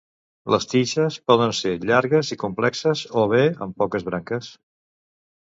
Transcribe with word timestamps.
Les 0.51 0.63
tiges 0.69 1.17
poden 1.31 1.53
ser 1.57 1.73
llargues 1.89 2.33
i 2.37 2.39
complexes 2.45 3.05
o 3.25 3.27
bé 3.35 3.43
amb 3.67 3.79
poques 3.85 4.09
branques. 4.11 4.51